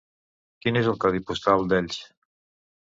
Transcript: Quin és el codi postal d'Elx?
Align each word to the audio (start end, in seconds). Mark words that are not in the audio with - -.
Quin 0.63 0.79
és 0.81 0.89
el 0.93 0.97
codi 1.05 1.23
postal 1.31 1.69
d'Elx? 1.73 2.05